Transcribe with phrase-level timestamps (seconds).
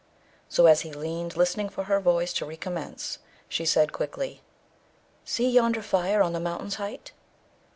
[0.49, 4.41] So, as he leaned, listening for her voice to recommence, she said quickly,
[5.25, 7.11] 'See yonder fire on the mountain's height!'